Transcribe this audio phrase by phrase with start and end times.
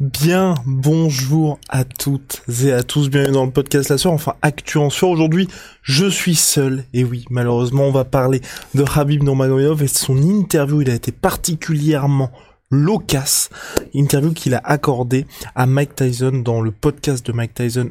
[0.00, 4.78] Bien, bonjour à toutes et à tous, bienvenue dans le podcast La Soeur, enfin Actu
[4.78, 4.88] en.
[5.02, 5.46] Aujourd'hui,
[5.82, 8.40] je suis seul, et oui, malheureusement, on va parler
[8.74, 12.30] de Habib Nurmagomedov et son interview, il a été particulièrement
[12.70, 13.50] loquace,
[13.92, 17.90] interview qu'il a accordé à Mike Tyson dans le podcast de Mike Tyson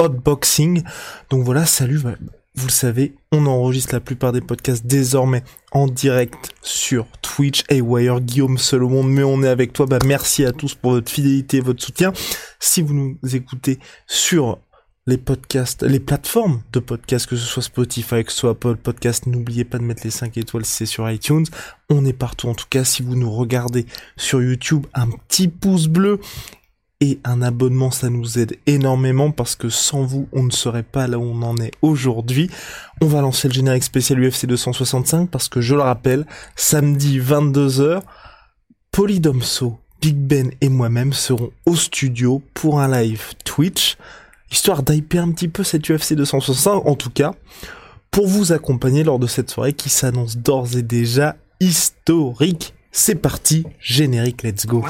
[0.00, 0.82] Unboxing.
[1.28, 2.00] Donc voilà, salut,
[2.56, 7.80] vous le savez, on enregistre la plupart des podcasts désormais en direct sur Twitch et
[7.80, 8.20] Wire.
[8.20, 9.86] Guillaume monde, mais on est avec toi.
[9.86, 12.12] Bah, merci à tous pour votre fidélité, votre soutien.
[12.60, 14.58] Si vous nous écoutez sur
[15.06, 19.26] les podcasts, les plateformes de podcasts, que ce soit Spotify, que ce soit Apple Podcast,
[19.26, 21.44] n'oubliez pas de mettre les 5 étoiles si c'est sur iTunes.
[21.90, 22.48] On est partout.
[22.48, 23.84] En tout cas, si vous nous regardez
[24.16, 26.20] sur YouTube, un petit pouce bleu
[27.00, 31.06] et un abonnement, ça nous aide énormément parce que sans vous, on ne serait pas
[31.06, 32.50] là où on en est aujourd'hui.
[33.00, 38.00] On va lancer le générique spécial UFC 265 parce que je le rappelle, samedi 22h,
[38.90, 43.96] Polydomso, Big Ben et moi-même serons au studio pour un live Twitch
[44.54, 47.32] histoire d'hyper un petit peu cette UFC 265, en tout cas,
[48.10, 52.74] pour vous accompagner lors de cette soirée qui s'annonce d'ores et déjà historique.
[52.92, 54.84] C'est parti, générique, let's go.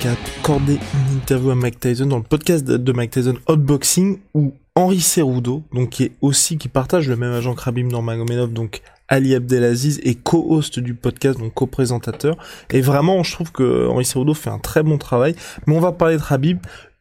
[0.00, 4.18] Qui a accordé une interview à Mike Tyson dans le podcast de Mike Tyson Hotboxing
[4.34, 8.82] où Henri Cerudo, donc qui aussi qui partage le même agent que Rabib Nurmagomedov, donc
[9.06, 12.36] Ali Abdelaziz est co-host du podcast, donc co-présentateur.
[12.70, 15.36] Et vraiment, je trouve que Henri Cerudo fait un très bon travail.
[15.66, 16.58] Mais on va parler de Rabib.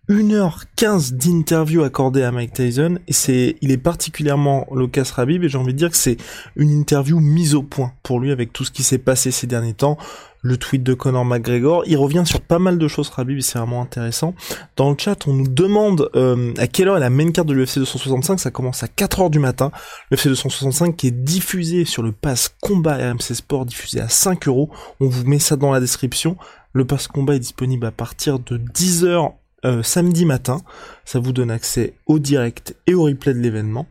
[0.10, 5.58] 1h15 d'interview accordée à Mike Tyson et c'est il est particulièrement Lucas Rabib et j'ai
[5.60, 6.18] envie de dire que c'est
[6.56, 9.76] une interview mise au point pour lui avec tout ce qui s'est passé ces derniers
[9.76, 10.00] temps
[10.42, 11.84] le tweet de Conor McGregor.
[11.86, 14.34] Il revient sur pas mal de choses, Rabib, c'est vraiment intéressant.
[14.78, 17.54] Dans le chat, on nous demande euh, à quelle heure est la main carte de
[17.54, 18.40] l'UFC 265.
[18.40, 19.72] Ça commence à 4h du matin.
[20.12, 24.70] L'UFC 265 qui est diffusé sur le pass combat RMC Sport, diffusé à 5 euros.
[25.00, 26.38] On vous met ça dans la description.
[26.72, 29.34] Le pass combat est disponible à partir de 10h
[29.66, 30.62] euh, samedi matin.
[31.06, 33.88] Ça vous donne accès au direct et au replay de l'événement.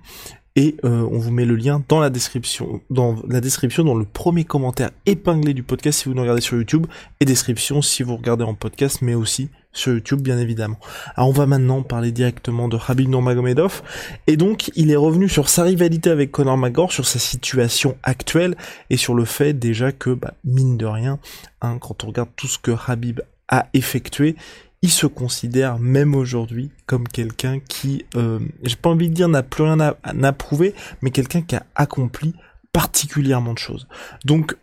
[0.57, 4.05] Et euh, on vous met le lien dans la description, dans la description, dans le
[4.05, 6.89] premier commentaire épinglé du podcast si vous nous regardez sur YouTube,
[7.21, 10.81] et description si vous regardez en podcast, mais aussi sur YouTube bien évidemment.
[11.15, 13.83] Alors on va maintenant parler directement de Habib Nurmagomedov,
[14.27, 18.57] et donc il est revenu sur sa rivalité avec Conor McGregor, sur sa situation actuelle,
[18.91, 21.21] et sur le fait déjà que, bah, mine de rien,
[21.63, 24.35] hein, quand on regarde tout ce que Habib a effectué,
[24.83, 29.43] il se considère même aujourd'hui comme quelqu'un qui, euh, j'ai pas envie de dire n'a
[29.43, 32.35] plus rien à, à prouver, mais quelqu'un qui a accompli
[32.73, 33.89] particulièrement de choses.
[34.25, 34.57] Donc,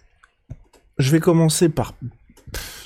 [0.98, 1.94] je vais commencer par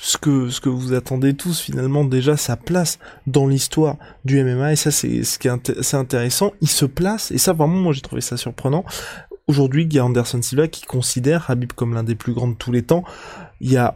[0.00, 4.72] ce que ce que vous attendez tous finalement déjà sa place dans l'histoire du MMA
[4.72, 6.52] et ça c'est ce qui est intéressant.
[6.60, 8.84] Il se place et ça vraiment moi j'ai trouvé ça surprenant.
[9.46, 12.82] Aujourd'hui, Guy Anderson Silva qui considère Habib comme l'un des plus grands de tous les
[12.82, 13.04] temps.
[13.60, 13.94] Il y a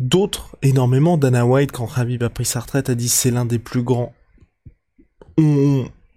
[0.00, 1.16] d'autres énormément.
[1.16, 4.12] Dana White, quand Habib a pris sa retraite, a dit c'est l'un des plus grands.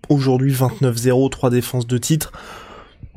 [0.09, 2.31] Aujourd'hui 29-0, 3 défenses de titre.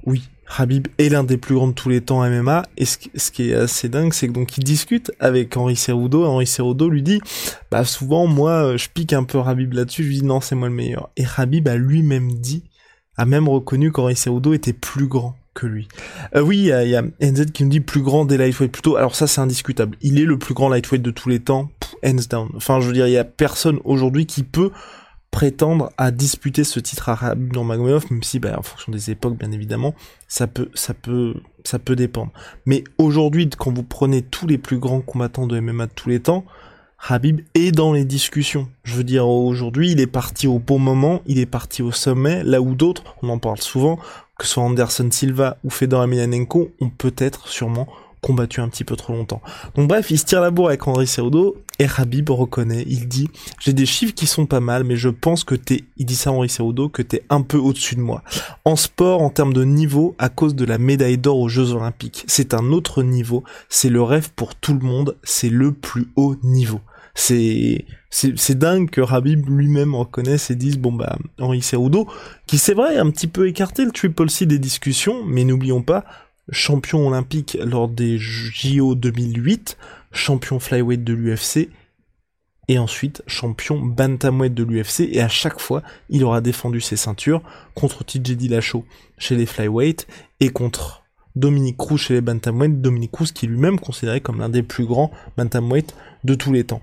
[0.05, 2.65] Oui, Habib est l'un des plus grands de tous les temps MMA.
[2.77, 2.99] Et ce,
[3.31, 6.25] qui est assez dingue, c'est que donc il discute avec Henri Cerudo.
[6.25, 7.21] Henri Cerudo lui dit,
[7.71, 10.05] bah souvent moi je pique un peu Habib là-dessus.
[10.05, 11.11] Je lui dis non c'est moi le meilleur.
[11.17, 12.65] Et Habib a lui-même dit,
[13.17, 15.89] a même reconnu qu'Henri Cerudo était plus grand que lui.
[16.37, 18.97] Euh, oui, il y, a NZ qui me dit plus grand des lightweight plutôt.
[18.97, 19.97] Alors ça c'est indiscutable.
[20.03, 21.71] Il est le plus grand lightweight de tous les temps,
[22.05, 22.49] hands down.
[22.55, 24.71] Enfin je veux dire, il y a personne aujourd'hui qui peut
[25.37, 29.53] prétendre à disputer ce titre à Nurmagomedov, même si, bah, en fonction des époques, bien
[29.53, 29.95] évidemment,
[30.29, 32.33] ça peut, ça peut, ça peut dépendre.
[32.65, 36.21] Mais aujourd'hui, quand vous prenez tous les plus grands combattants de MMA de tous les
[36.21, 36.47] temps,
[37.07, 38.69] Habib est dans les discussions.
[38.83, 42.43] Je veux dire, aujourd'hui, il est parti au bon moment, il est parti au sommet,
[42.43, 43.99] là où d'autres, on en parle souvent,
[44.39, 47.89] que ce soit Anderson Silva ou Fedor Emelianenko, ont peut-être sûrement
[48.23, 49.41] combattu un petit peu trop longtemps.
[49.77, 53.29] Donc bref, il se tire la bourre avec André Cerudo et Habib reconnaît, il dit
[53.61, 56.31] j'ai des chiffres qui sont pas mal, mais je pense que t'es, il dit ça
[56.31, 58.23] à Henri Cerudo, que t'es un peu au-dessus de moi.
[58.65, 62.25] En sport, en termes de niveau, à cause de la médaille d'or aux Jeux Olympiques,
[62.27, 66.35] c'est un autre niveau, c'est le rêve pour tout le monde, c'est le plus haut
[66.43, 66.81] niveau.
[67.19, 72.07] C'est, c'est, dingue que Habib lui-même reconnaisse et dise bon bah Henri Cerudo,
[72.47, 76.05] qui c'est vrai un petit peu écarté le Triple C des discussions, mais n'oublions pas
[76.51, 79.79] champion olympique lors des JO 2008,
[80.13, 81.71] champion flyweight de l'UFC,
[82.69, 87.43] et ensuite champion bantamweight de l'UFC, et à chaque fois, il aura défendu ses ceintures
[87.75, 88.85] contre TJ Dillashaw
[89.19, 90.07] chez les flyweight,
[90.41, 91.06] et contre
[91.37, 95.11] Dominique Cruz chez les bantamweight, Dominique Cruz qui lui-même considéré comme l'un des plus grands
[95.37, 95.95] bantamweight
[96.25, 96.81] de tous les temps.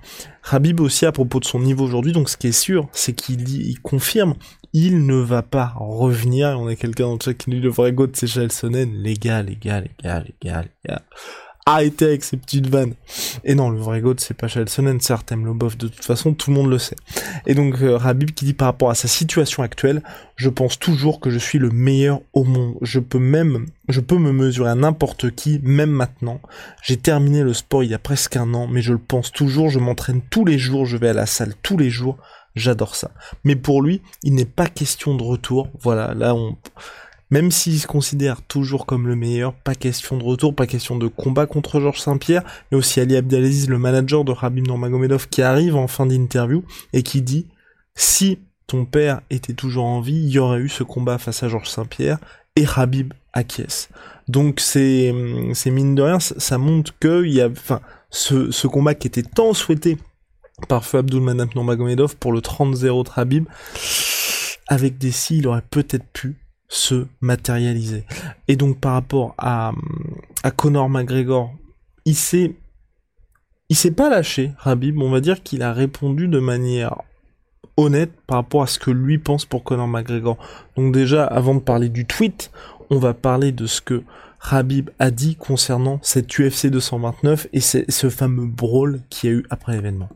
[0.50, 3.50] Habib aussi à propos de son niveau aujourd'hui, donc ce qui est sûr, c'est qu'il
[3.50, 4.35] il confirme
[4.73, 6.59] il ne va pas revenir.
[6.59, 8.91] On a quelqu'un dans le chat qui dit le vrai goût de c'est Sonnen.
[8.91, 11.01] Les gars, les gars, les gars, les gars, les gars.
[11.65, 12.94] Arrêtez avec ces petites vannes.
[13.45, 16.57] Et non, le vrai goût c'est pas certes, le bof de toute façon, tout le
[16.57, 16.98] monde le sait.
[17.45, 20.04] Et donc, euh, Rabib qui dit par rapport à sa situation actuelle,
[20.36, 22.75] je pense toujours que je suis le meilleur au monde.
[22.81, 26.42] Je peux même, je peux me mesurer à n'importe qui, même maintenant.
[26.81, 29.69] J'ai terminé le sport il y a presque un an, mais je le pense toujours,
[29.69, 32.18] je m'entraîne tous les jours, je vais à la salle tous les jours.
[32.56, 33.12] J'adore ça.
[33.44, 35.69] Mais pour lui, il n'est pas question de retour.
[35.81, 36.57] Voilà, là on...
[37.29, 41.07] Même s'il se considère toujours comme le meilleur, pas question de retour, pas question de
[41.07, 45.75] combat contre Georges Saint-Pierre, mais aussi Ali Abdelaziz, le manager de Rabib Nurmagomedov, qui arrive
[45.75, 47.47] en fin d'interview et qui dit
[47.95, 51.49] si ton père était toujours en vie, il y aurait eu ce combat face à
[51.49, 52.19] Georges Saint-Pierre
[52.55, 53.89] et Rabib acquiesce.
[54.27, 59.23] Donc c'est mine de rien, ça, montre que y a, enfin, ce, combat qui était
[59.23, 59.97] tant souhaité
[60.69, 61.49] par feu Abdulmanap
[62.19, 63.45] pour le 30-0 Trabib.
[64.67, 66.37] Avec des si, il aurait peut-être pu
[66.73, 68.03] se matérialiser.
[68.47, 69.71] Et donc par rapport à,
[70.43, 71.53] à Conor McGregor,
[72.05, 72.55] il s'est
[73.69, 74.99] il s'est pas lâché, Rabib.
[74.99, 76.95] On va dire qu'il a répondu de manière
[77.77, 80.37] honnête par rapport à ce que lui pense pour Conor McGregor.
[80.75, 82.51] Donc déjà, avant de parler du tweet,
[82.89, 84.03] on va parler de ce que
[84.39, 89.45] Rabib a dit concernant cette UFC 229 et ce fameux brawl qu'il y a eu
[89.49, 90.09] après l'événement.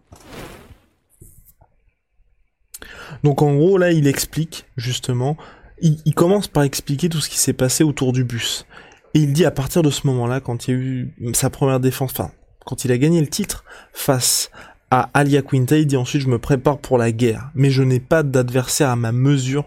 [3.23, 5.37] Donc en gros là il explique justement,
[5.81, 8.65] il, commence par expliquer tout ce qui s'est passé autour du bus.
[9.13, 11.79] Et il dit à partir de ce moment-là, quand il y a eu sa première
[11.79, 12.31] défense, enfin
[12.65, 13.63] quand il a gagné le titre
[13.93, 14.51] face
[14.91, 17.99] à Alia Quinta, il dit ensuite je me prépare pour la guerre, mais je n'ai
[17.99, 19.65] pas d'adversaire à ma mesure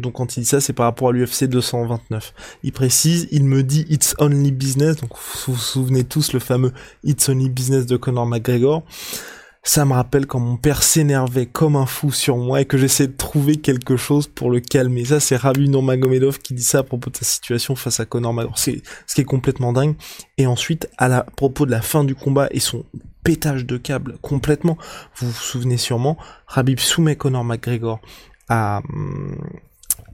[0.00, 2.32] donc quand il dit ça, c'est par rapport à l'UFC 229.
[2.62, 4.96] Il précise, il me dit It's only business.
[4.96, 6.72] Donc vous vous souvenez tous le fameux
[7.04, 8.84] It's only business de Conor McGregor.
[9.68, 13.06] Ça me rappelle quand mon père s'énervait comme un fou sur moi et que j'essayais
[13.06, 15.04] de trouver quelque chose pour le calmer.
[15.04, 18.32] Ça, c'est Rabi Magomedov qui dit ça à propos de sa situation face à Conor
[18.32, 18.58] McGregor.
[18.58, 19.94] Ce qui est complètement dingue.
[20.38, 22.86] Et ensuite, à, propos de la fin du combat et son
[23.24, 24.78] pétage de câble complètement,
[25.16, 26.16] vous vous souvenez sûrement,
[26.46, 28.00] Rabib soumet Conor McGregor
[28.48, 28.80] à,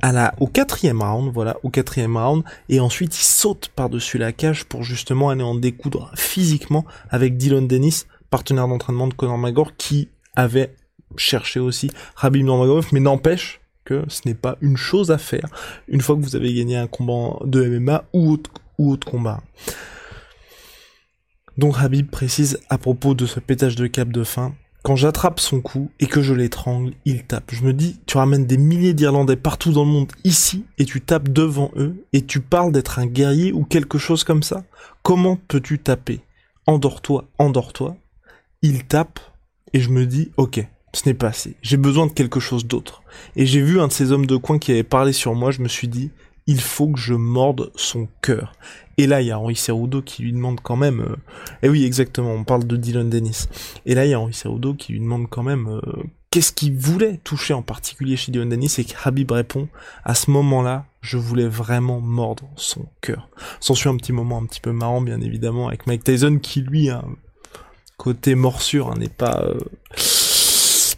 [0.03, 4.33] à la, au quatrième round, voilà, au quatrième round, et ensuite il saute par-dessus la
[4.33, 9.77] cage pour justement aller en découdre physiquement avec Dylan Dennis, partenaire d'entraînement de Conor McGregor,
[9.77, 10.75] qui avait
[11.17, 15.47] cherché aussi Rabib Nurmagomedov, mais n'empêche que ce n'est pas une chose à faire
[15.87, 19.41] une fois que vous avez gagné un combat de MMA ou autre, ou autre combat.
[21.59, 25.61] Donc Habib précise à propos de ce pétage de cap de fin, quand j'attrape son
[25.61, 27.53] cou et que je l'étrangle, il tape.
[27.53, 31.01] Je me dis, tu ramènes des milliers d'Irlandais partout dans le monde ici et tu
[31.01, 34.65] tapes devant eux et tu parles d'être un guerrier ou quelque chose comme ça.
[35.05, 36.21] Comment peux-tu taper?
[36.67, 37.97] Endors-toi, endors-toi.
[38.67, 39.21] Il tape
[39.75, 41.55] et je me dis, ok, ce n'est pas assez.
[41.61, 43.03] J'ai besoin de quelque chose d'autre.
[43.37, 45.61] Et j'ai vu un de ces hommes de coin qui avait parlé sur moi, je
[45.61, 46.11] me suis dit,
[46.47, 48.55] il faut que je morde son cœur.
[48.97, 51.01] Et là, il y a Henri Cerudo qui lui demande quand même...
[51.03, 51.17] Euh...
[51.63, 53.49] Eh oui, exactement, on parle de Dylan Dennis.
[53.85, 56.75] Et là, il y a Henri Cerudo qui lui demande quand même euh, qu'est-ce qu'il
[56.75, 59.69] voulait toucher en particulier chez Dylan Dennis et Habib répond,
[60.05, 63.29] à ce moment-là, je voulais vraiment mordre son cœur.
[63.61, 66.63] S'en suit un petit moment un petit peu marrant, bien évidemment, avec Mike Tyson qui,
[66.63, 67.05] lui, a
[67.97, 69.45] côté morsure, hein, n'est pas...
[69.45, 69.59] Euh,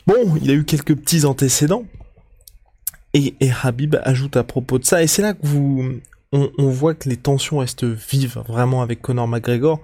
[0.06, 1.84] bon, il a eu quelques petits antécédents,
[3.14, 6.00] et, et, Habib ajoute à propos de ça, et c'est là que vous,
[6.32, 9.80] on, voit que les tensions restent vives vraiment avec Conor McGregor.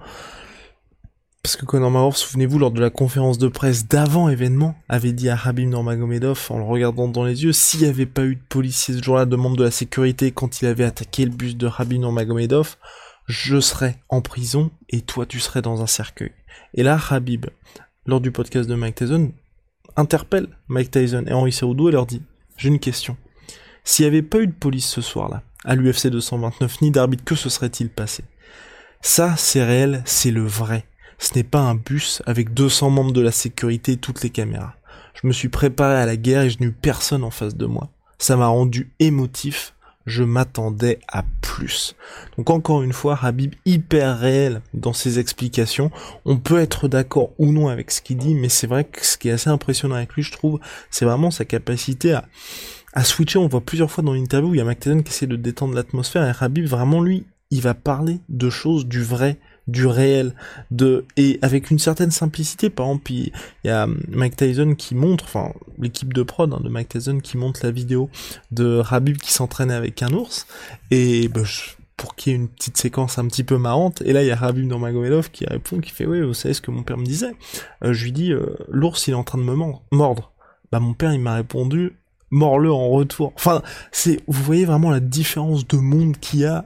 [1.41, 5.29] parce que Conor McGregor, souvenez-vous, lors de la conférence de presse d'avant événement, avait dit
[5.29, 8.41] à Habib Nurmagomedov, en le regardant dans les yeux, s'il n'y avait pas eu de
[8.49, 11.69] policiers ce jour-là, de membres de la sécurité, quand il avait attaqué le bus de
[11.75, 12.75] Habib Nurmagomedov,
[13.25, 16.31] je serais en prison et toi tu serais dans un cercueil.
[16.73, 17.47] Et là, Habib,
[18.05, 19.31] lors du podcast de Mike Tyson,
[19.95, 22.21] interpelle Mike Tyson et Henri Cerudo et leur dit,
[22.57, 23.17] j'ai une question.
[23.83, 27.35] S'il n'y avait pas eu de police ce soir-là, à l'UFC 229, ni d'arbitre, que
[27.35, 28.23] se serait-il passé?
[29.01, 30.85] Ça, c'est réel, c'est le vrai.
[31.17, 34.75] Ce n'est pas un bus avec 200 membres de la sécurité et toutes les caméras.
[35.21, 37.65] Je me suis préparé à la guerre et je n'ai eu personne en face de
[37.65, 37.89] moi.
[38.17, 39.75] Ça m'a rendu émotif.
[40.05, 41.95] Je m'attendais à plus.
[42.37, 45.91] Donc encore une fois, Habib hyper réel dans ses explications.
[46.25, 49.17] On peut être d'accord ou non avec ce qu'il dit, mais c'est vrai que ce
[49.17, 52.13] qui est assez impressionnant avec lui, je trouve, c'est vraiment sa capacité
[52.93, 53.39] à, switcher.
[53.39, 55.73] On voit plusieurs fois dans l'interview où il y a McTaven qui essaie de détendre
[55.73, 60.35] l'atmosphère et Habib vraiment lui, il va parler de choses du vrai, du réel,
[60.71, 62.69] de et avec une certaine simplicité.
[62.69, 63.31] Par exemple, il
[63.63, 67.37] y a Mike Tyson qui montre, enfin l'équipe de prod hein, de Mike Tyson qui
[67.37, 68.09] montre la vidéo
[68.51, 70.47] de Habib qui s'entraînait avec un ours
[70.91, 71.41] et bah,
[71.97, 74.01] pour qu'il y ait une petite séquence un petit peu marrante.
[74.01, 76.61] Et là, il y a Habib Nurmagomedov qui répond, qui fait, oui, vous savez ce
[76.61, 77.35] que mon père me disait?
[77.83, 79.55] Euh, je lui dis, euh, l'ours, il est en train de me
[79.91, 80.31] mordre.
[80.71, 81.95] Bah, mon père, il m'a répondu,
[82.31, 83.31] mords-le en retour.
[83.35, 86.65] Enfin, c'est, vous voyez vraiment la différence de monde qu'il y a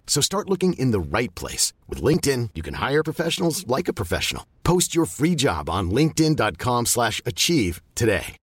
[0.11, 1.71] So start looking in the right place.
[1.87, 4.43] With LinkedIn, you can hire professionals like a professional.
[4.63, 8.35] Post your free job on linkedin.com slash achieve today.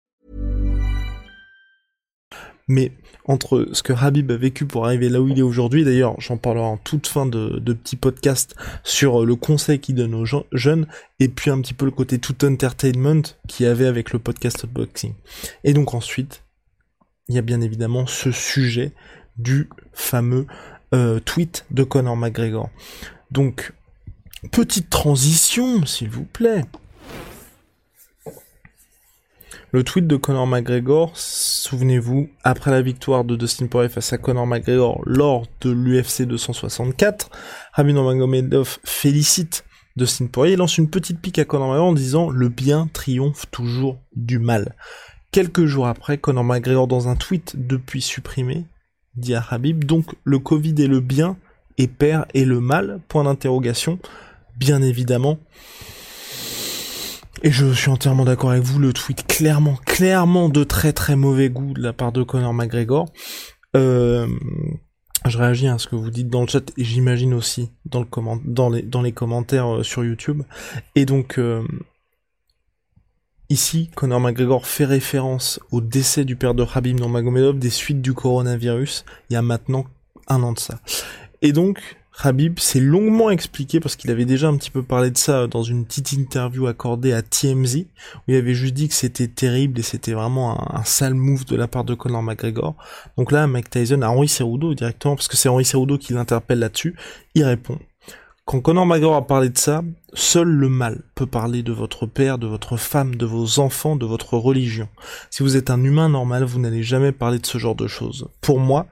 [2.68, 2.92] Mais
[3.25, 6.37] entre ce que Habib a vécu pour arriver là où il est aujourd'hui, d'ailleurs j'en
[6.37, 8.54] parlerai en toute fin de, petits podcasts
[8.85, 10.87] sur le conseil qu'il donne aux jeunes,
[11.18, 14.66] et puis un petit peu le côté tout entertainment qu'il y avait avec le podcast
[14.66, 15.14] Boxing.
[15.64, 16.44] Et donc ensuite,
[17.28, 18.92] il y a bien évidemment ce sujet
[19.37, 20.46] du fameux
[20.95, 22.71] euh, tweet de Conor McGregor.
[23.31, 23.73] Donc,
[24.52, 26.64] petite transition, s'il vous plaît.
[29.73, 34.47] Le tweet de Conor McGregor, souvenez-vous, après la victoire de Dustin Poirier face à Conor
[34.47, 37.31] McGregor lors de l'UFC 264,
[37.73, 39.64] Rabin Magomedov félicite
[39.97, 43.47] Dustin Poirier et lance une petite pique à Conor McGregor en disant le bien triomphe
[43.50, 44.75] toujours du mal.
[45.33, 48.64] Quelques jours après, Conor McGregor dans un tweet depuis supprimé
[49.16, 49.85] dit à Habib.
[49.85, 51.37] Donc le Covid est le bien
[51.78, 53.00] et père est le mal?
[53.08, 53.99] Point d'interrogation.
[54.56, 55.38] Bien évidemment.
[57.42, 61.50] Et je suis entièrement d'accord avec vous, le tweet clairement, clairement de très très mauvais
[61.50, 63.06] goût de la part de Conor McGregor.
[63.76, 64.26] Euh,
[65.26, 68.06] je réagis à ce que vous dites dans le chat et j'imagine aussi dans, le
[68.44, 70.42] dans, les, dans les commentaires euh, sur YouTube.
[70.94, 71.62] Et donc, euh,
[73.49, 78.12] Ici, Conor McGregor fait référence au décès du père de Habib Nurmagomedov des suites du
[78.12, 79.87] coronavirus il y a maintenant
[80.26, 80.81] un an de ça.
[81.43, 85.19] Et donc, Habib s'est longuement expliqué parce qu'il avait déjà un petit peu parlé de
[85.19, 87.85] ça dans une petite interview accordée à TMZ
[88.17, 91.55] où il avait juste dit que c'était terrible et c'était vraiment un, sale move de
[91.55, 92.75] la part de Conor McGregor.
[93.17, 96.59] Donc là, Mike Tyson à Henri Cerudo directement parce que c'est Henri Cerudo qui l'interpelle
[96.59, 96.97] là-dessus,
[97.37, 97.79] il répond
[98.47, 99.83] quand Conor McGregor a parlé de ça,
[100.15, 104.07] seul le mal peut parler de votre père, de votre femme, de vos enfants, de
[104.07, 104.88] votre religion.
[105.31, 108.29] Si vous êtes un humain normal, vous n'allez jamais parler de ce genre de choses.
[108.41, 108.87] Pour moi,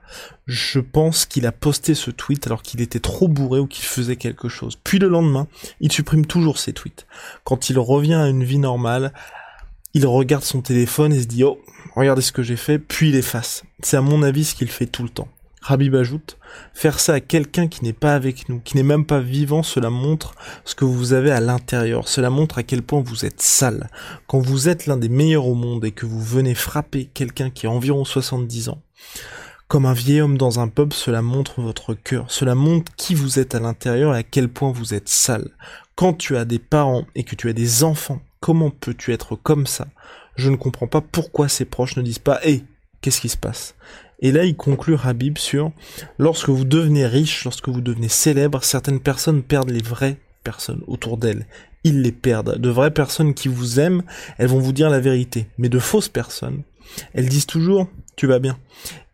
[0.45, 4.17] je pense qu'il a posté ce tweet alors qu'il était trop bourré ou qu'il faisait
[4.17, 4.77] quelque chose.
[4.83, 5.47] Puis le lendemain,
[5.79, 7.07] il supprime toujours ses tweets.
[7.45, 9.13] Quand il revient à une vie normale,
[9.93, 11.61] il regarde son téléphone et se dit oh,
[11.95, 13.63] regardez ce que j'ai fait, puis il efface.
[13.81, 15.29] C'est à mon avis ce qu'il fait tout le temps.
[15.65, 16.37] Rabib ajoute,
[16.75, 19.89] faire ça à quelqu'un qui n'est pas avec nous, qui n'est même pas vivant, cela
[19.89, 23.89] montre ce que vous avez à l'intérieur, cela montre à quel point vous êtes sale.
[24.27, 27.65] Quand vous êtes l'un des meilleurs au monde et que vous venez frapper quelqu'un qui
[27.65, 28.83] a environ 70 ans,
[29.67, 33.39] comme un vieil homme dans un pub, cela montre votre cœur, cela montre qui vous
[33.39, 35.49] êtes à l'intérieur et à quel point vous êtes sale.
[35.95, 39.65] Quand tu as des parents et que tu as des enfants, comment peux-tu être comme
[39.65, 39.87] ça?
[40.35, 42.65] Je ne comprends pas pourquoi ses proches ne disent pas Hé,
[43.01, 43.73] qu'est-ce qui se passe?
[44.19, 45.71] Et là, il conclut Habib sur
[46.17, 51.17] lorsque vous devenez riche, lorsque vous devenez célèbre, certaines personnes perdent les vraies personnes autour
[51.17, 51.45] d'elles.
[51.83, 52.57] Ils les perdent.
[52.57, 54.03] De vraies personnes qui vous aiment,
[54.37, 55.47] elles vont vous dire la vérité.
[55.57, 56.63] Mais de fausses personnes,
[57.13, 58.57] elles disent toujours tu vas bien.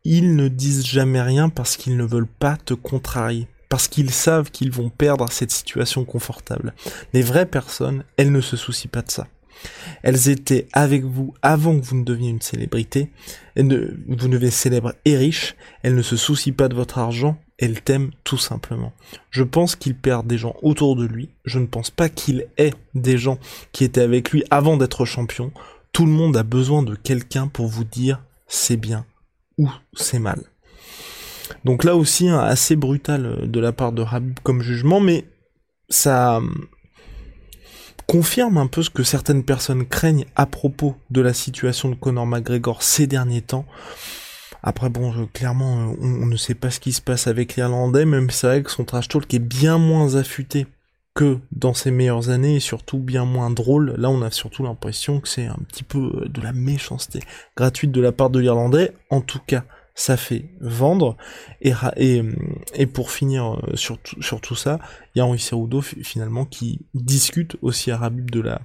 [0.04, 3.48] Ils ne disent jamais rien parce qu'ils ne veulent pas te contrarier.
[3.70, 6.74] Parce qu'ils savent qu'ils vont perdre cette situation confortable.
[7.14, 9.28] Les vraies personnes, elles ne se soucient pas de ça.
[10.04, 13.10] Elles étaient avec vous avant que vous ne deveniez une célébrité.
[13.56, 15.56] vous ne devenez célèbre et riche.
[15.84, 17.38] Elles ne se soucient pas de votre argent.
[17.58, 18.92] Elles t'aiment tout simplement.
[19.30, 21.30] Je pense qu'il perd des gens autour de lui.
[21.46, 23.38] Je ne pense pas qu'il ait des gens
[23.72, 25.52] qui étaient avec lui avant d'être champion.
[25.94, 29.06] Tout le monde a besoin de quelqu'un pour vous dire c'est bien
[29.58, 30.42] ou c'est mal.
[31.66, 35.26] Donc là aussi, assez brutal euh, de la part de Habib comme jugement, mais
[35.90, 36.42] ça euh,
[38.12, 42.28] confirme un peu ce que certaines personnes craignent à propos de la situation de Conor
[42.28, 43.66] McGregor ces derniers temps.
[44.64, 48.48] Après bon, clairement, on, ne sait pas ce qui se passe avec l'Irlandais, même c'est
[48.48, 50.68] vrai que son trash talk est bien moins affûté
[51.16, 53.94] que dans ses meilleures années et surtout bien moins drôle.
[53.98, 57.22] Là, on a surtout l'impression que c'est un petit peu euh, de la méchanceté
[57.56, 58.92] gratuite de la part de l'Irlandais.
[59.10, 59.64] En tout cas,
[59.96, 61.18] ça fait vendre.
[61.62, 61.74] Et,
[62.88, 64.80] pour finir euh, sur, sur tout ça,
[65.16, 68.62] il y a Henri Cerudo finalement qui discute aussi à Rabib de la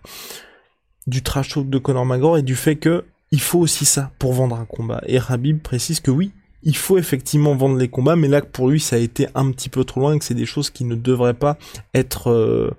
[1.06, 4.32] du trash talk de Conor McGregor et du fait que il faut aussi ça pour
[4.32, 5.02] vendre un combat.
[5.06, 8.80] Et Rabib précise que oui, il faut effectivement vendre les combats, mais là pour lui
[8.80, 10.94] ça a été un petit peu trop loin et que c'est des choses qui ne
[10.94, 11.58] devraient pas
[11.94, 12.70] être euh,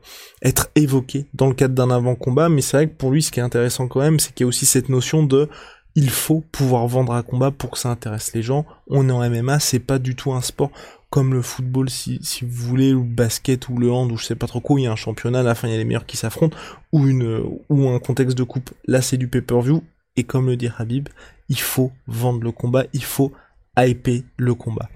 [0.44, 2.50] être évoquées dans le cadre d'un avant-combat.
[2.50, 4.48] Mais c'est vrai que pour lui ce qui est intéressant quand même, c'est qu'il y
[4.48, 5.50] a aussi cette notion de
[5.98, 8.68] il faut pouvoir vendre un combat pour que ça intéresse les gens.
[8.86, 10.70] On est en MMA, c'est pas du tout un sport
[11.10, 14.36] comme le football si, vous voulez, ou le basket ou le hand ou je sais
[14.36, 15.86] pas trop quoi, il y a un championnat, à la fin il y a les
[15.86, 16.56] meilleurs qui s'affrontent,
[16.92, 18.70] ou un contexte de coupe.
[18.86, 19.84] Là c'est du pay-per-view,
[20.18, 21.10] et comme le dit Habib,
[21.50, 23.32] il faut vendre le combat, il faut
[23.76, 24.90] hyper le combat.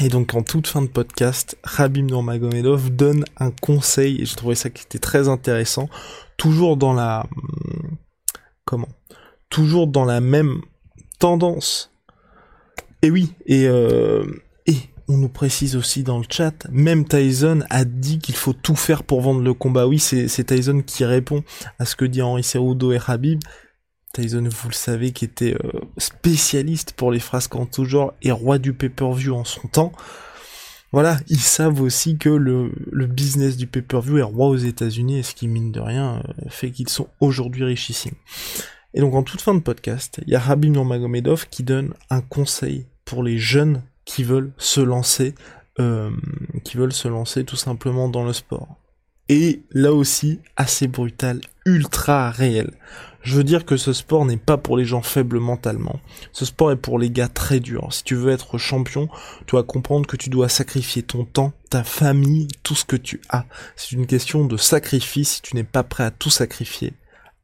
[0.00, 4.56] Et donc en toute fin de podcast, Habib Nurmagomedov donne un conseil, et je trouvais
[4.56, 5.88] ça qui était très intéressant,
[6.36, 7.26] toujours dans la...
[7.36, 7.96] Hum,
[8.66, 8.88] comment?
[9.54, 10.62] Toujours dans la même
[11.20, 11.92] tendance.
[13.02, 14.24] Et oui, et, euh,
[14.66, 14.74] et
[15.06, 19.04] on nous précise aussi dans le chat, même Tyson a dit qu'il faut tout faire
[19.04, 19.86] pour vendre le combat.
[19.86, 21.44] Oui, c'est Tyson qui répond
[21.78, 23.38] à ce que dit Henri Cerudo et Habib.
[24.12, 28.32] Tyson, vous le savez, qui était euh, spécialiste pour les frasques en tout genre et
[28.32, 29.92] roi du pay-per-view en son temps.
[30.90, 35.22] Voilà, ils savent aussi que le, le business du pay-per-view est roi aux États-Unis et
[35.22, 38.16] ce qui, mine de rien, euh, fait qu'ils sont aujourd'hui richissimes.
[38.94, 42.20] Et donc en toute fin de podcast, il y a Rabim Nurmagomedov qui donne un
[42.20, 45.34] conseil pour les jeunes qui veulent se lancer,
[45.80, 46.10] euh,
[46.62, 48.76] qui veulent se lancer tout simplement dans le sport.
[49.28, 52.70] Et là aussi, assez brutal, ultra réel.
[53.22, 55.98] Je veux dire que ce sport n'est pas pour les gens faibles mentalement.
[56.32, 57.88] Ce sport est pour les gars très durs.
[57.90, 59.08] Si tu veux être champion,
[59.46, 63.22] tu dois comprendre que tu dois sacrifier ton temps, ta famille, tout ce que tu
[63.30, 63.46] as.
[63.76, 65.36] C'est une question de sacrifice.
[65.36, 66.92] Si tu n'es pas prêt à tout sacrifier,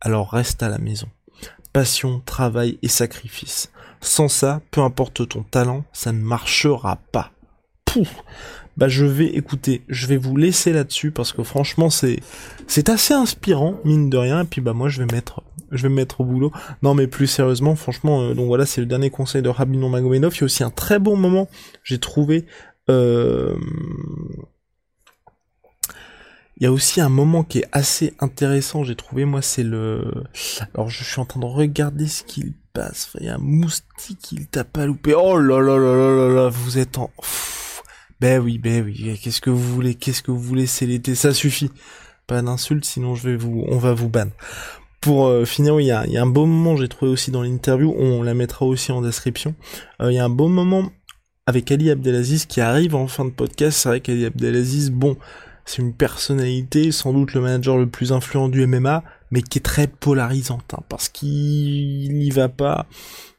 [0.03, 1.09] alors reste à la maison
[1.73, 3.71] passion, travail et sacrifice.
[4.01, 7.33] Sans ça, peu importe ton talent, ça ne marchera pas.
[7.85, 8.23] Pouf
[8.77, 12.21] bah je vais écouter, je vais vous laisser là-dessus parce que franchement c'est
[12.67, 15.89] c'est assez inspirant mine de rien et puis bah moi je vais mettre je vais
[15.89, 16.51] me mettre au boulot.
[16.83, 20.35] Non mais plus sérieusement, franchement euh, donc voilà, c'est le dernier conseil de Rabinon Magomedov,
[20.35, 21.49] il y a aussi un très bon moment,
[21.85, 22.47] j'ai trouvé
[22.89, 23.57] euh,
[26.61, 30.05] il y a aussi un moment qui est assez intéressant, j'ai trouvé, moi, c'est le...
[30.75, 33.11] Alors, je suis en train de regarder ce qu'il passe.
[33.19, 35.15] Il y a un moustique, il t'a pas loupé.
[35.15, 37.11] Oh là là là là là là, vous êtes en...
[38.21, 41.33] ben oui, ben oui, qu'est-ce que vous voulez, qu'est-ce que vous voulez, c'est l'été, ça
[41.33, 41.71] suffit.
[42.27, 44.29] Pas d'insultes, sinon je vais vous, on va vous ban.
[45.01, 47.43] Pour euh, finir, il y a, y a un beau moment, j'ai trouvé aussi dans
[47.43, 49.55] l'interview, on la mettra aussi en description.
[50.03, 50.93] Euh, il y a un beau moment
[51.47, 53.79] avec Ali Abdelaziz qui arrive en fin de podcast.
[53.79, 55.17] C'est vrai qu'Ali Abdelaziz, bon,
[55.65, 59.63] c'est une personnalité, sans doute le manager le plus influent du MMA, mais qui est
[59.63, 62.87] très polarisante, hein, parce qu'il n'y va pas,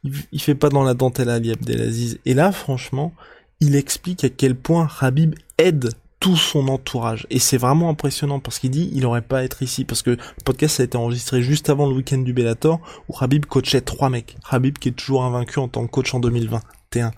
[0.04, 2.20] il, fait pas dans la dentelle à Ali Abdelaziz.
[2.26, 3.14] Et là, franchement,
[3.60, 7.28] il explique à quel point Habib aide tout son entourage.
[7.30, 9.84] Et c'est vraiment impressionnant parce qu'il dit il aurait pas à être ici.
[9.84, 12.80] Parce que le podcast a été enregistré juste avant le week-end du Bellator
[13.10, 14.38] où Habib coachait trois mecs.
[14.50, 17.12] Habib qui est toujours invaincu en tant que coach en 2021.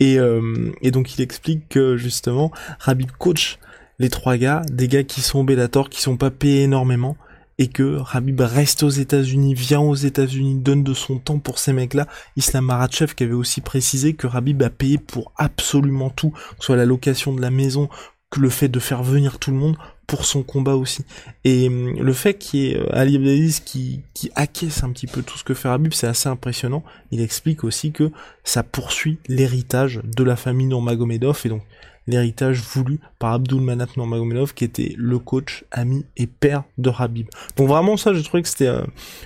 [0.00, 2.52] Et, euh, et donc il explique que justement
[2.84, 3.58] Habib coach
[4.02, 7.16] les trois gars, des gars qui sont Bellator, qui sont pas payés énormément,
[7.58, 11.72] et que Rabib reste aux États-Unis, vient aux États-Unis, donne de son temps pour ces
[11.72, 12.08] mecs-là.
[12.36, 16.76] Islam Maratchev qui avait aussi précisé que Rabib a payé pour absolument tout, que soit
[16.76, 17.88] la location de la maison,
[18.30, 19.76] que le fait de faire venir tout le monde
[20.08, 21.04] pour son combat aussi.
[21.44, 25.06] Et hum, le fait qu'il y ait euh, Ali Abdelaziz qui, qui acquiesce un petit
[25.06, 26.82] peu tout ce que fait Rabib, c'est assez impressionnant.
[27.12, 28.10] Il explique aussi que
[28.42, 31.62] ça poursuit l'héritage de la famille Nurmagomedov et donc
[32.06, 37.28] l'héritage voulu par Abdul Manap Nurmagomedov qui était le coach, ami et père de Habib.
[37.56, 38.84] Donc vraiment ça, j'ai trouvé que c'était euh,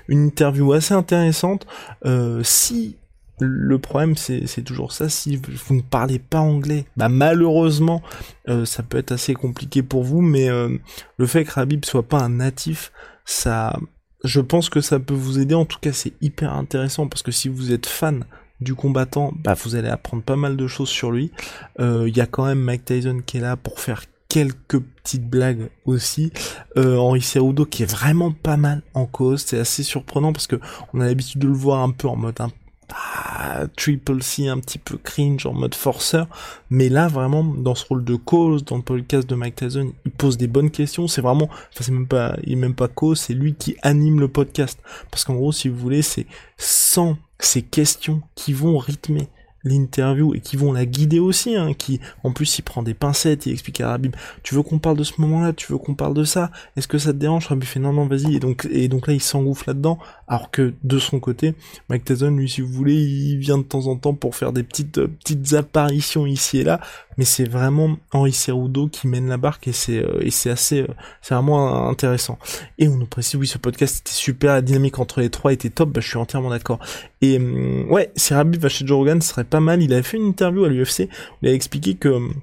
[0.08, 1.66] une interview assez intéressante.
[2.04, 2.96] Euh, si
[3.38, 8.02] le problème c'est toujours ça, si vous ne parlez pas anglais, bah malheureusement
[8.48, 12.22] euh, ça peut être assez compliqué pour vous, mais le fait que Habib soit pas
[12.22, 12.92] un natif,
[13.26, 13.78] ça
[14.24, 15.54] je pense que ça peut vous aider.
[15.54, 18.24] En tout cas, c'est hyper intéressant parce que si vous êtes fan
[18.60, 21.30] du combattant, bah vous allez apprendre pas mal de choses sur lui.
[21.78, 25.70] Il y a quand même Mike Tyson qui est là pour faire quelques petites blagues
[25.84, 26.32] aussi.
[26.76, 29.42] Euh, Henri Cerudo qui est vraiment pas mal en cause.
[29.46, 30.56] C'est assez surprenant parce que
[30.92, 32.50] on a l'habitude de le voir un peu en mode un
[32.92, 36.28] ah, triple C un petit peu cringe en mode forceur
[36.70, 40.12] mais là vraiment dans ce rôle de cause dans le podcast de Mike Tyson il
[40.12, 43.18] pose des bonnes questions c'est vraiment enfin c'est même pas il est même pas cause
[43.18, 44.78] c'est lui qui anime le podcast
[45.10, 46.26] parce qu'en gros si vous voulez c'est
[46.58, 49.28] sans ces questions qui vont rythmer
[49.66, 53.46] l'interview et qui vont la guider aussi, hein, qui en plus il prend des pincettes,
[53.46, 56.14] il explique à Rabib, tu veux qu'on parle de ce moment-là, tu veux qu'on parle
[56.14, 57.46] de ça, est-ce que ça te dérange?
[57.46, 59.98] Rabib fait non non vas-y et donc et donc là il s'engouffre là-dedans,
[60.28, 61.54] alors que de son côté,
[61.90, 64.62] Mike Tyson lui si vous voulez il vient de temps en temps pour faire des
[64.62, 66.80] petites euh, petites apparitions ici et là,
[67.18, 70.82] mais c'est vraiment Henri Cerudo qui mène la barque et c'est euh, et c'est assez
[70.82, 70.88] euh,
[71.22, 72.38] c'est vraiment intéressant.
[72.78, 75.70] Et on nous précise oui ce podcast était super, la dynamique entre les trois était
[75.70, 76.78] top, bah, je suis entièrement d'accord.
[77.22, 79.82] Et hum, ouais, si Rabib va chez Joe Rogan, ce serait pas mal.
[79.82, 82.34] Il avait fait une interview à l'UFC où il a expliqué que hum,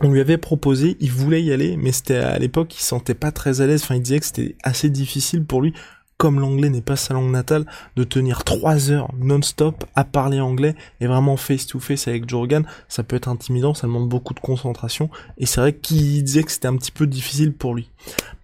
[0.00, 3.14] on lui avait proposé, il voulait y aller, mais c'était à l'époque, il se sentait
[3.14, 3.82] pas très à l'aise.
[3.84, 5.74] Enfin, il disait que c'était assez difficile pour lui
[6.22, 10.76] comme l'anglais n'est pas sa langue natale, de tenir trois heures non-stop à parler anglais
[11.00, 15.46] et vraiment face-to-face avec Jorgan, ça peut être intimidant, ça demande beaucoup de concentration, et
[15.46, 17.90] c'est vrai qu'il disait que c'était un petit peu difficile pour lui.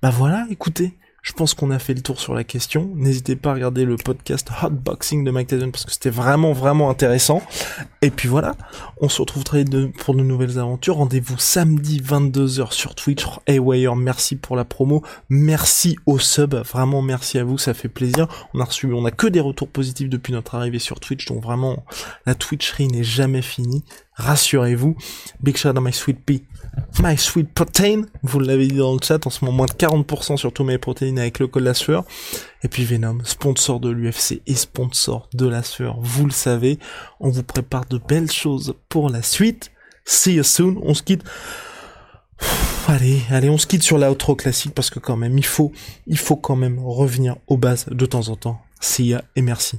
[0.02, 2.92] Bah voilà, écoutez, je pense qu'on a fait le tour sur la question.
[2.94, 6.90] N'hésitez pas à regarder le podcast Hotboxing de Mike Tyson parce que c'était vraiment vraiment
[6.90, 7.42] intéressant.
[8.02, 8.54] Et puis voilà,
[9.00, 10.96] on se retrouve très vite pour de nouvelles aventures.
[10.96, 13.26] Rendez-vous samedi 22h sur Twitch.
[13.46, 15.02] Hey Wire, merci pour la promo.
[15.28, 16.54] Merci au sub.
[16.54, 18.28] Vraiment merci à vous, ça fait plaisir.
[18.54, 21.26] On a reçu, on a que des retours positifs depuis notre arrivée sur Twitch.
[21.26, 21.84] Donc vraiment,
[22.26, 23.84] la Twitcherie n'est jamais finie.
[24.14, 24.96] Rassurez-vous.
[25.42, 26.44] Big shout out my sweet pea.
[27.00, 30.36] My Sweet Protein, vous l'avez dit dans le chat, en ce moment moins de 40%
[30.36, 32.04] sur tous mes protéines avec le code la sueur.
[32.62, 36.78] Et puis Venom, sponsor de l'UFC et sponsor de la sueur, vous le savez.
[37.20, 39.70] On vous prépare de belles choses pour la suite.
[40.04, 41.22] See you soon, on se quitte.
[42.88, 45.72] allez, allez, on se quitte sur l'outro classique parce que quand même, il faut,
[46.06, 48.60] il faut quand même revenir aux bases de temps en temps.
[48.80, 49.78] See ya et merci.